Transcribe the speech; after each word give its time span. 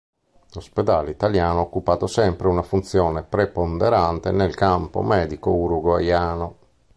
L'ospedale 0.53 1.11
italiano 1.11 1.59
ha 1.59 1.61
occupato 1.61 2.07
sempre 2.07 2.47
una 2.47 2.63
funzione 2.63 3.21
preponderante 3.21 4.31
nel 4.31 4.55
campo 4.55 5.03
medico 5.03 5.51
Uruguaiano. 5.51 6.57